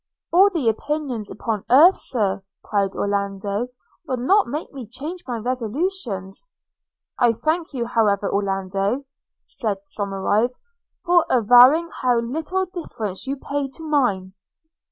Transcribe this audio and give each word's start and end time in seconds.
'All 0.33 0.49
the 0.49 0.67
opinions 0.67 1.29
upon 1.29 1.63
earth, 1.69 1.95
Sir,' 1.95 2.41
cried 2.63 2.95
Orlando, 2.95 3.67
'will 4.07 4.17
not 4.17 4.47
make 4.47 4.73
me 4.73 4.87
change 4.87 5.23
my 5.27 5.37
resolutions.' 5.37 6.47
'I 7.19 7.33
thank 7.33 7.71
you, 7.75 7.85
however, 7.85 8.27
Orlando,' 8.27 9.05
said 9.43 9.77
Somerive, 9.85 10.53
'for 11.05 11.23
avowing 11.29 11.91
how 12.01 12.15
little 12.17 12.65
deference 12.65 13.27
you 13.27 13.37
pay 13.37 13.67
to 13.67 13.83
mine.' 13.83 14.33